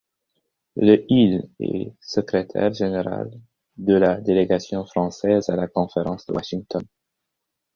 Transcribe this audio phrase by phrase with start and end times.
[0.77, 3.29] Le il est secrétaire général
[3.77, 6.81] de la délégation française à la conférence de Washington.